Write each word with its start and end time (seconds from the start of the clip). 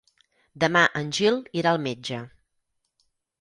Demà 0.63 0.81
en 1.01 1.11
Gil 1.17 1.37
irà 1.61 1.75
al 1.75 1.81
metge. 1.85 2.23